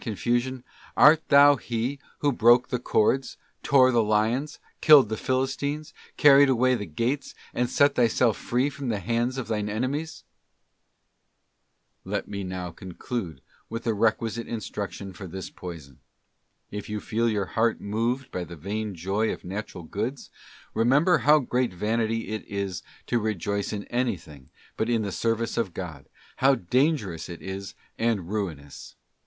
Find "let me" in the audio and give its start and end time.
12.03-12.43